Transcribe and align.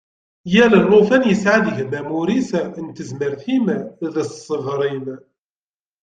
Yal 0.53 0.73
lufan 0.89 1.23
yesɛa 1.27 1.59
deg-m 1.65 1.91
amur-is 1.99 2.51
n 2.83 2.85
tezmert-im 2.95 3.65
d 4.13 4.15
ṣṣber-im. 4.29 5.05